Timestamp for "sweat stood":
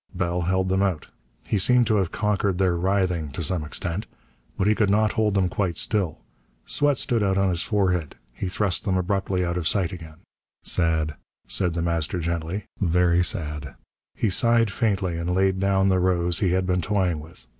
6.65-7.21